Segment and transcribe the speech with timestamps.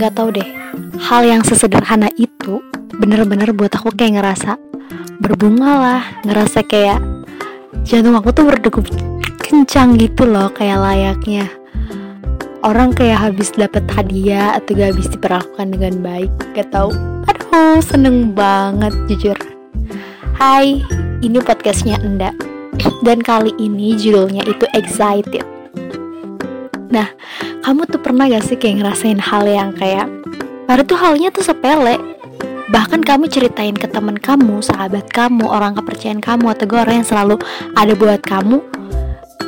[0.00, 0.48] nggak tahu deh.
[0.96, 2.64] Hal yang sesederhana itu
[2.96, 4.56] bener-bener buat aku kayak ngerasa
[5.20, 6.02] berbunga lah.
[6.24, 7.04] Ngerasa kayak
[7.84, 8.88] jantung aku tuh berdegup
[9.44, 11.52] kencang gitu loh kayak layaknya
[12.60, 16.32] orang kayak habis dapat hadiah atau gak habis diperlakukan dengan baik.
[16.56, 16.92] Gak tau
[17.28, 19.36] aduh seneng banget jujur.
[20.40, 20.80] Hai
[21.20, 22.32] ini podcastnya Enda.
[23.04, 25.44] Dan kali ini judulnya itu excited.
[26.88, 27.12] Nah,
[27.60, 30.08] kamu tuh pernah gak sih kayak ngerasain hal yang kayak
[30.64, 31.98] Baru tuh halnya tuh sepele.
[32.70, 37.08] Bahkan kamu ceritain ke teman kamu, sahabat kamu, orang kepercayaan kamu Atau gue orang yang
[37.08, 37.36] selalu
[37.74, 38.62] ada buat kamu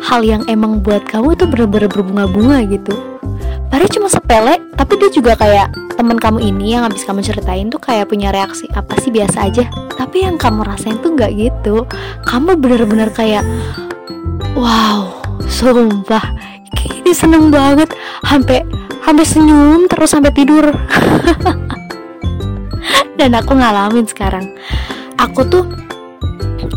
[0.00, 2.96] Hal yang emang buat kamu tuh bener-bener berbunga-bunga gitu.
[3.68, 7.78] Padahal cuma sepele, tapi dia juga kayak teman kamu ini yang habis kamu ceritain tuh
[7.78, 9.68] kayak punya reaksi apa sih biasa aja?
[9.94, 11.84] Tapi yang kamu rasain tuh nggak gitu.
[12.24, 13.44] Kamu bener-bener kayak
[14.56, 16.49] Wow, sumpah
[17.10, 17.90] ini seneng banget.
[18.22, 18.62] Sampai
[19.02, 20.70] sampai senyum terus sampai tidur.
[23.18, 24.46] Dan aku ngalamin sekarang.
[25.18, 25.66] Aku tuh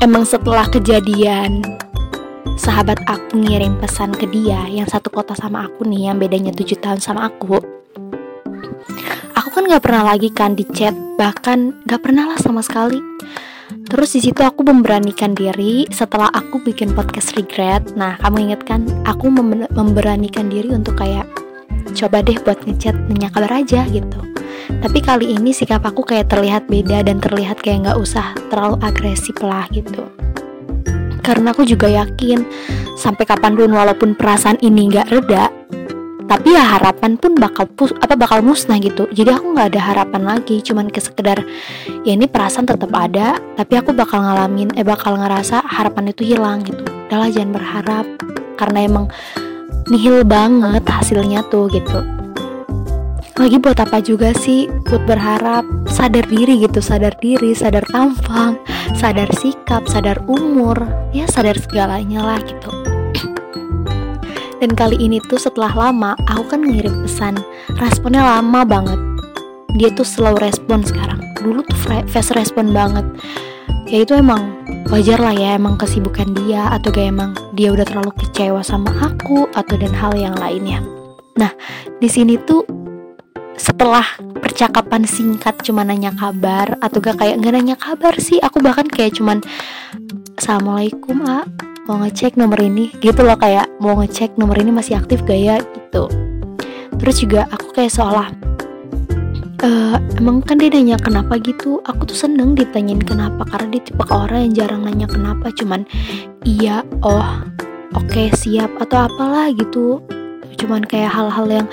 [0.01, 1.61] emang setelah kejadian
[2.57, 6.81] sahabat aku ngirim pesan ke dia yang satu kota sama aku nih yang bedanya 7
[6.81, 7.61] tahun sama aku.
[9.37, 12.97] Aku kan gak pernah lagi kan di chat bahkan gak pernah lah sama sekali
[13.89, 17.93] Terus di situ aku memberanikan diri setelah aku bikin podcast regret.
[17.93, 18.85] Nah, kamu inget kan?
[19.05, 21.29] Aku mem memberanikan diri untuk kayak
[21.93, 24.19] coba deh buat ngechat nanya kabar aja gitu.
[24.79, 29.35] Tapi kali ini sikap aku kayak terlihat beda dan terlihat kayak nggak usah terlalu agresif
[29.43, 30.07] lah gitu.
[31.23, 32.43] Karena aku juga yakin
[32.99, 35.47] sampai kapan pun walaupun perasaan ini nggak reda,
[36.33, 39.05] tapi ya harapan pun bakal pus apa bakal musnah gitu.
[39.13, 41.45] Jadi aku nggak ada harapan lagi cuman ke sekedar
[42.01, 46.65] ya ini perasaan tetap ada tapi aku bakal ngalamin eh bakal ngerasa harapan itu hilang
[46.65, 46.81] gitu.
[47.05, 48.05] Udahlah jangan berharap
[48.57, 49.05] karena emang
[49.93, 52.01] nihil banget hasilnya tuh gitu.
[53.37, 54.65] Lagi buat apa juga sih?
[54.89, 58.57] Buat berharap sadar diri gitu sadar diri sadar tampang
[58.97, 60.81] sadar sikap sadar umur
[61.13, 62.82] ya sadar segalanya lah gitu
[64.63, 67.35] dan kali ini tuh setelah lama aku kan ngirim pesan.
[67.83, 68.95] Responnya lama banget.
[69.75, 71.19] Dia tuh slow respon sekarang.
[71.35, 71.75] Dulu tuh
[72.07, 73.03] fast respon banget.
[73.91, 74.55] Ya itu emang
[74.87, 79.51] wajar lah ya emang kesibukan dia Atau kayak emang dia udah terlalu kecewa sama aku
[79.51, 80.79] Atau dan hal yang lainnya.
[81.35, 81.51] Nah
[81.99, 82.63] di sini tuh
[83.59, 84.07] setelah
[84.39, 88.39] percakapan singkat cuma nanya kabar atau gak kayak nggak nanya kabar sih.
[88.39, 89.43] Aku bahkan kayak cuman
[90.39, 91.43] assalamualaikum a
[91.87, 92.91] mau ngecek nomor ini?
[93.03, 95.57] Gitu loh kayak mau ngecek nomor ini masih aktif gak ya?
[95.59, 96.03] Gitu.
[96.99, 98.31] Terus juga aku kayak seolah
[99.63, 101.79] uh, emang kan dia nanya kenapa gitu?
[101.87, 105.87] Aku tuh seneng ditanyain kenapa karena dia tipe orang yang jarang nanya kenapa cuman
[106.43, 107.43] iya oh
[107.95, 110.03] oke okay, siap atau apalah gitu.
[110.59, 111.67] Cuman kayak hal-hal yang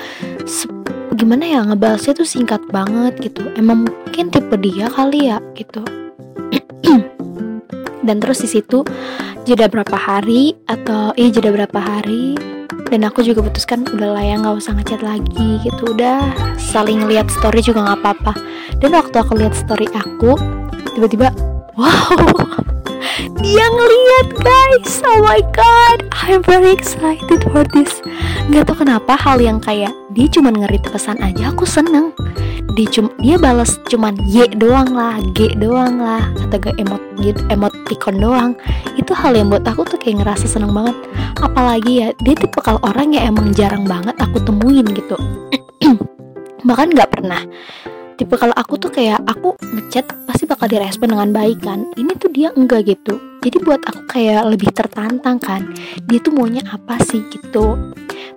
[1.14, 3.44] gimana ya ngebalasnya tuh singkat banget gitu.
[3.58, 5.82] Emang mungkin tipe dia kali ya gitu.
[8.06, 8.82] Dan terus di situ
[9.48, 12.36] jeda berapa hari atau iya jeda berapa hari.
[12.90, 15.94] Dan aku juga putuskan udah lah ya nggak usah ngechat lagi gitu.
[15.94, 18.32] Udah saling lihat story juga nggak apa-apa.
[18.82, 20.34] Dan waktu aku lihat story aku
[20.98, 21.30] tiba-tiba
[21.78, 22.18] wow
[23.44, 25.02] dia ngeliat guys.
[25.06, 28.02] Oh my god I'm very excited for this.
[28.50, 32.10] Nggak tau kenapa hal yang kayak dia cuma ngerit pesan aja aku seneng
[32.76, 37.40] dia cum dia balas cuman y doang lah g doang lah atau gak emot gitu
[37.52, 38.52] emoticon doang.
[38.96, 40.96] Itu hal yang buat aku tuh kayak ngerasa seneng banget.
[41.40, 45.16] Apalagi ya dia tipe kalau orang yang emang jarang banget aku temuin gitu.
[46.68, 47.42] Bahkan nggak pernah.
[48.20, 51.88] Tipe kalau aku tuh kayak aku ngechat pasti bakal direspon dengan baik kan.
[51.96, 53.16] Ini tuh dia enggak gitu.
[53.40, 55.72] Jadi buat aku kayak lebih tertantang kan.
[56.04, 57.76] Dia tuh maunya apa sih gitu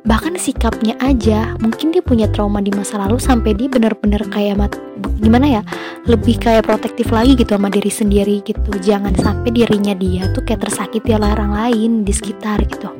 [0.03, 4.75] bahkan sikapnya aja mungkin dia punya trauma di masa lalu sampai dia bener-bener kayak mat
[5.24, 5.62] gimana ya
[6.03, 8.72] lebih kayak protektif lagi gitu sama diri sendiri gitu.
[8.84, 12.91] Jangan sampai dirinya dia tuh kayak tersakiti oleh orang lain di sekitar gitu.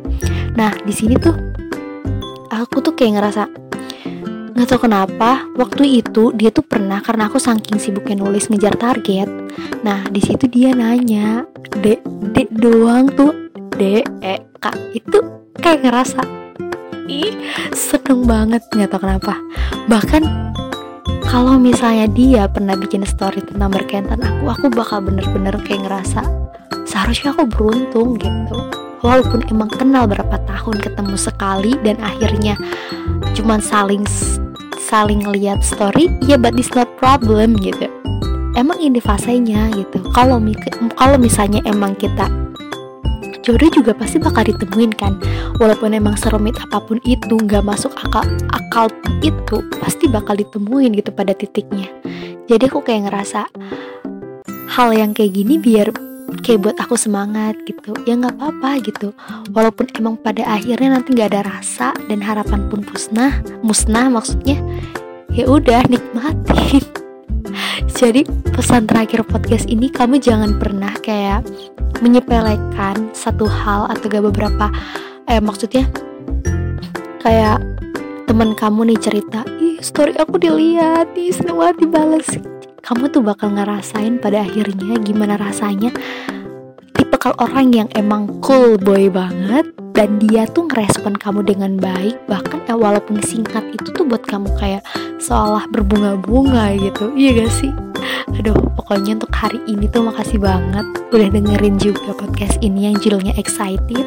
[0.56, 1.36] Nah di sini tuh
[2.48, 3.44] aku tuh kayak ngerasa
[4.54, 9.28] nggak tau kenapa waktu itu dia tuh pernah karena aku saking sibuknya nulis ngejar target.
[9.84, 11.44] Nah di situ dia nanya
[11.84, 12.00] dek
[12.32, 15.20] dek doang tuh dek e kak itu
[15.60, 16.43] kayak ngerasa
[17.08, 17.34] ih
[17.74, 19.38] seneng banget nggak tau kenapa.
[19.88, 20.24] Bahkan
[21.28, 26.22] kalau misalnya dia pernah bikin story tentang berkentan aku aku bakal bener-bener kayak ngerasa
[26.86, 28.58] seharusnya aku beruntung gitu.
[29.04, 32.56] Walaupun emang kenal berapa tahun ketemu sekali dan akhirnya
[33.36, 34.08] cuman saling
[34.80, 37.90] saling lihat story ya but it's not problem gitu.
[38.54, 40.06] Emang ini fasenya gitu.
[40.14, 40.38] Kalau
[40.94, 42.30] kalau misalnya emang kita
[43.44, 45.20] jodoh juga pasti bakal ditemuin kan?
[45.60, 48.24] Walaupun emang serumit apa pun itu nggak masuk akal
[48.56, 48.88] akal
[49.20, 51.92] itu pasti bakal ditemuin gitu pada titiknya.
[52.48, 53.52] Jadi aku kayak ngerasa
[54.74, 55.92] hal yang kayak gini biar
[56.42, 57.92] kayak buat aku semangat gitu.
[58.08, 59.12] Ya nggak apa-apa gitu.
[59.52, 64.58] Walaupun emang pada akhirnya nanti nggak ada rasa dan harapan pun musnah musnah maksudnya
[65.34, 67.03] ya udah nikmatin
[67.94, 68.26] jadi
[68.58, 71.46] pesan terakhir podcast ini kamu jangan pernah kayak
[72.02, 74.74] menyepelekan satu hal atau gak beberapa
[75.30, 75.86] eh maksudnya
[77.22, 77.62] kayak
[78.26, 82.30] teman kamu nih cerita ih story aku dilihat ih seneng banget dibales.
[82.84, 85.96] Kamu tuh bakal ngerasain pada akhirnya gimana rasanya
[86.92, 92.60] tipikal orang yang emang cool boy banget dan dia tuh ngerespon kamu dengan baik bahkan
[92.68, 94.84] ya walaupun singkat itu tuh buat kamu kayak
[95.24, 97.16] seolah berbunga-bunga gitu.
[97.16, 97.72] Iya gak sih?
[98.36, 100.84] Aduh pokoknya untuk hari ini tuh makasih banget
[101.16, 104.04] udah dengerin juga podcast ini yang judulnya excited.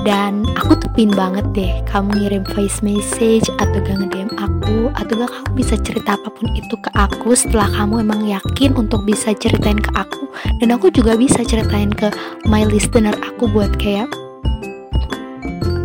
[0.00, 5.12] Dan aku tuh pin banget deh kamu ngirim voice message atau gak nge-DM aku atau
[5.20, 9.36] gak kamu bisa cerita apa pun itu ke aku setelah kamu emang yakin untuk bisa
[9.36, 10.24] ceritain ke aku.
[10.64, 12.08] Dan aku juga bisa ceritain ke
[12.48, 14.08] my listener aku buat kayak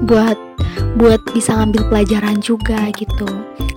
[0.03, 0.35] buat
[0.95, 3.27] buat bisa ngambil pelajaran juga gitu.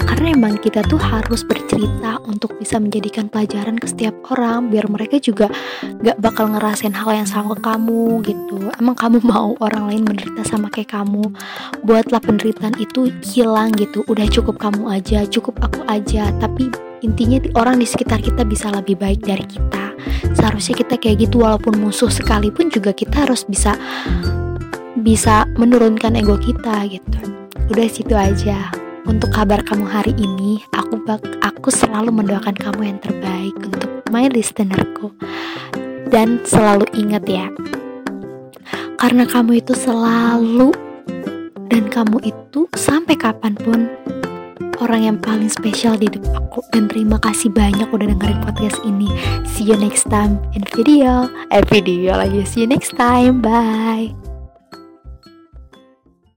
[0.09, 5.21] Karena emang kita tuh harus bercerita untuk bisa menjadikan pelajaran ke setiap orang biar mereka
[5.21, 5.53] juga
[6.01, 8.73] gak bakal ngerasain hal yang sama ke kamu gitu.
[8.81, 11.29] Emang kamu mau orang lain menderita sama kayak kamu
[11.85, 14.03] buatlah penderitaan itu hilang gitu.
[14.09, 16.33] Udah cukup kamu aja cukup aku aja.
[16.41, 16.73] Tapi
[17.05, 19.93] intinya orang di sekitar kita bisa lebih baik dari kita.
[20.35, 23.77] Seharusnya kita kayak gitu walaupun musuh sekalipun juga kita harus bisa
[25.03, 27.21] bisa menurunkan ego kita gitu.
[27.69, 28.73] Udah situ aja.
[29.09, 34.29] Untuk kabar kamu hari ini, aku bak aku selalu mendoakan kamu yang terbaik untuk my
[34.29, 35.13] listenerku.
[36.09, 37.53] Dan selalu ingat ya,
[38.97, 40.73] karena kamu itu selalu
[41.69, 43.93] dan kamu itu sampai kapan pun
[44.81, 46.61] orang yang paling spesial di hidup aku.
[46.73, 49.09] Dan terima kasih banyak udah dengerin podcast ini.
[49.45, 51.29] See you next time in video.
[51.53, 52.43] Eh video lagi.
[52.49, 53.45] See you next time.
[53.45, 54.28] Bye